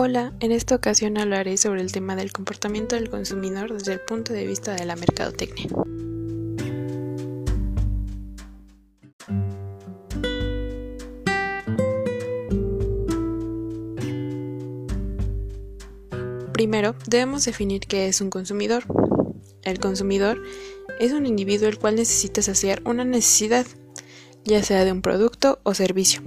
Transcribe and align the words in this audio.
Hola, 0.00 0.32
en 0.38 0.52
esta 0.52 0.76
ocasión 0.76 1.18
hablaré 1.18 1.56
sobre 1.56 1.80
el 1.80 1.90
tema 1.90 2.14
del 2.14 2.30
comportamiento 2.30 2.94
del 2.94 3.10
consumidor 3.10 3.72
desde 3.72 3.94
el 3.94 4.00
punto 4.00 4.32
de 4.32 4.46
vista 4.46 4.76
de 4.76 4.86
la 4.86 4.94
mercadotecnia. 4.94 5.66
Primero, 16.52 16.94
debemos 17.08 17.44
definir 17.44 17.80
qué 17.80 18.06
es 18.06 18.20
un 18.20 18.30
consumidor. 18.30 18.84
El 19.64 19.80
consumidor 19.80 20.40
es 21.00 21.10
un 21.10 21.26
individuo 21.26 21.68
el 21.68 21.80
cual 21.80 21.96
necesita 21.96 22.40
saciar 22.40 22.82
una 22.84 23.04
necesidad, 23.04 23.66
ya 24.44 24.62
sea 24.62 24.84
de 24.84 24.92
un 24.92 25.02
producto 25.02 25.58
o 25.64 25.74
servicio. 25.74 26.22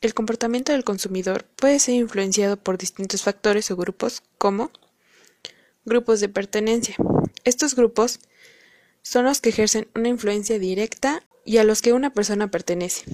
El 0.00 0.14
comportamiento 0.14 0.72
del 0.72 0.84
consumidor 0.84 1.44
puede 1.56 1.78
ser 1.78 1.94
influenciado 1.94 2.56
por 2.56 2.78
distintos 2.78 3.22
factores 3.22 3.70
o 3.70 3.76
grupos 3.76 4.22
como 4.38 4.70
grupos 5.84 6.20
de 6.20 6.30
pertenencia. 6.30 6.96
Estos 7.44 7.74
grupos 7.74 8.20
son 9.02 9.26
los 9.26 9.42
que 9.42 9.50
ejercen 9.50 9.88
una 9.94 10.08
influencia 10.08 10.58
directa 10.58 11.22
y 11.44 11.58
a 11.58 11.64
los 11.64 11.82
que 11.82 11.92
una 11.92 12.14
persona 12.14 12.50
pertenece. 12.50 13.04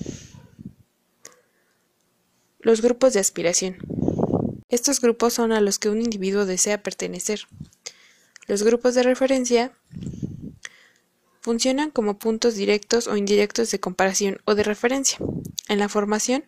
Los 2.61 2.83
grupos 2.83 3.15
de 3.15 3.21
aspiración. 3.21 3.79
Estos 4.69 5.01
grupos 5.01 5.35
son 5.35 5.51
a 5.51 5.61
los 5.61 5.81
que 5.81 5.89
un 5.89 6.01
individuo 6.01 6.47
desea 6.47 6.83
pertenecer. 6.83 7.41
Los 8.47 8.63
grupos 8.63 8.95
de 8.95 9.03
referencia 9.03 9.73
funcionan 11.41 11.91
como 11.91 12.19
puntos 12.19 12.55
directos 12.55 13.09
o 13.09 13.17
indirectos 13.17 13.73
de 13.73 13.81
comparación 13.81 14.41
o 14.45 14.55
de 14.55 14.63
referencia 14.63 15.19
en 15.69 15.81
la 15.81 15.89
formación 15.89 16.45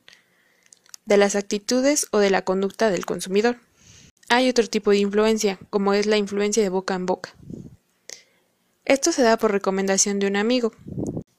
de 1.09 1.17
las 1.17 1.37
actitudes 1.37 2.07
o 2.11 2.19
de 2.19 2.29
la 2.29 2.43
conducta 2.43 2.91
del 2.91 3.07
consumidor. 3.07 3.57
Hay 4.29 4.51
otro 4.51 4.67
tipo 4.69 4.91
de 4.91 4.99
influencia, 4.99 5.59
como 5.71 5.95
es 5.95 6.05
la 6.05 6.19
influencia 6.19 6.63
de 6.63 6.69
boca 6.69 6.95
en 6.95 7.07
boca. 7.07 7.35
Esto 8.85 9.11
se 9.11 9.23
da 9.23 9.39
por 9.39 9.51
recomendación 9.51 10.19
de 10.19 10.27
un 10.27 10.37
amigo, 10.37 10.73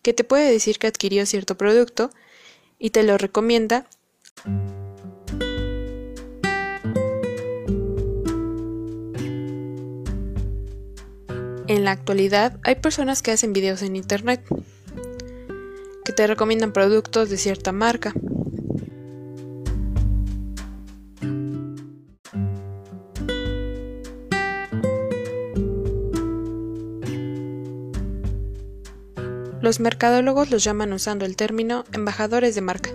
que 0.02 0.14
te 0.14 0.24
puede 0.24 0.52
decir 0.52 0.80
que 0.80 0.88
adquirió 0.88 1.24
cierto 1.28 1.56
producto 1.56 2.10
y 2.80 2.90
te 2.90 3.04
lo 3.04 3.20
recomienda. 3.20 3.86
En 11.68 11.84
la 11.84 11.92
actualidad 11.92 12.60
hay 12.64 12.74
personas 12.74 13.22
que 13.22 13.30
hacen 13.30 13.54
videos 13.54 13.84
en 13.84 13.96
internet, 13.96 14.44
que 16.06 16.14
te 16.14 16.26
recomiendan 16.26 16.74
productos 16.74 17.30
de 17.30 17.38
cierta 17.38 17.72
marca, 17.72 18.16
Los 29.62 29.82
mercadólogos 29.82 30.52
los 30.52 30.64
llaman 30.64 30.94
usando 30.94 31.26
el 31.26 31.36
término 31.36 31.84
embajadores 31.92 32.56
de 32.56 32.62
marca. 32.62 32.92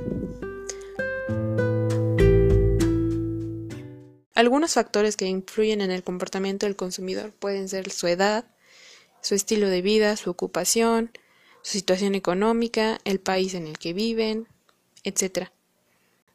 Algunos 4.34 4.72
factores 4.72 5.16
que 5.16 5.26
influyen 5.26 5.82
en 5.82 5.90
el 5.90 6.02
comportamiento 6.02 6.64
del 6.64 6.74
consumidor 6.74 7.32
pueden 7.32 7.68
ser 7.68 7.90
su 7.90 8.06
edad, 8.06 8.46
su 9.20 9.34
estilo 9.34 9.68
de 9.68 9.82
vida, 9.82 10.16
su 10.16 10.30
ocupación, 10.30 11.10
su 11.62 11.72
situación 11.72 12.14
económica, 12.14 12.98
el 13.04 13.20
país 13.20 13.52
en 13.54 13.66
el 13.66 13.78
que 13.78 13.92
viven, 13.92 14.48
etc. 15.02 15.50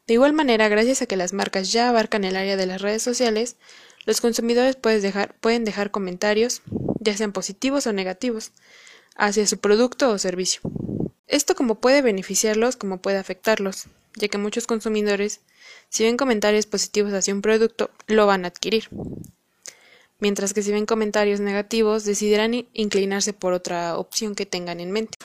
De 0.06 0.14
igual 0.14 0.32
manera, 0.32 0.68
gracias 0.68 1.02
a 1.02 1.06
que 1.06 1.16
las 1.16 1.32
marcas 1.32 1.72
ya 1.72 1.88
abarcan 1.88 2.22
el 2.22 2.36
área 2.36 2.56
de 2.56 2.66
las 2.66 2.80
redes 2.80 3.02
sociales, 3.02 3.56
los 4.06 4.20
consumidores 4.20 4.76
pueden 4.76 5.02
dejar, 5.02 5.34
pueden 5.40 5.64
dejar 5.64 5.90
comentarios, 5.90 6.62
ya 7.00 7.16
sean 7.16 7.32
positivos 7.32 7.86
o 7.86 7.92
negativos, 7.92 8.52
hacia 9.16 9.46
su 9.46 9.58
producto 9.58 10.10
o 10.10 10.18
servicio. 10.18 10.60
Esto 11.26 11.54
como 11.54 11.76
puede 11.76 12.02
beneficiarlos 12.02 12.76
como 12.76 12.98
puede 12.98 13.18
afectarlos, 13.18 13.86
ya 14.16 14.28
que 14.28 14.38
muchos 14.38 14.66
consumidores, 14.66 15.40
si 15.88 16.04
ven 16.04 16.16
comentarios 16.16 16.66
positivos 16.66 17.12
hacia 17.12 17.34
un 17.34 17.42
producto, 17.42 17.90
lo 18.06 18.26
van 18.26 18.44
a 18.44 18.48
adquirir. 18.48 18.88
Mientras 20.18 20.52
que 20.52 20.62
si 20.62 20.70
ven 20.70 20.86
comentarios 20.86 21.40
negativos, 21.40 22.04
decidirán 22.04 22.66
inclinarse 22.72 23.32
por 23.32 23.52
otra 23.52 23.96
opción 23.96 24.34
que 24.34 24.44
tengan 24.44 24.80
en 24.80 24.90
mente. 24.90 25.16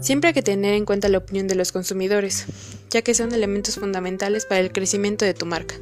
Siempre 0.00 0.28
hay 0.28 0.34
que 0.34 0.42
tener 0.42 0.74
en 0.74 0.84
cuenta 0.84 1.08
la 1.08 1.16
opinión 1.16 1.48
de 1.48 1.54
los 1.54 1.72
consumidores, 1.72 2.44
ya 2.90 3.00
que 3.00 3.14
son 3.14 3.32
elementos 3.32 3.76
fundamentales 3.76 4.44
para 4.44 4.60
el 4.60 4.70
crecimiento 4.70 5.24
de 5.24 5.32
tu 5.32 5.46
marca. 5.46 5.76